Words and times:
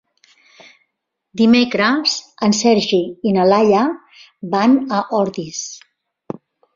Dimecres 1.41 2.15
en 2.47 2.55
Sergi 2.59 3.01
i 3.31 3.33
na 3.35 3.45
Laia 3.49 3.83
van 4.55 4.73
a 5.01 5.03
Ordis. 5.19 5.61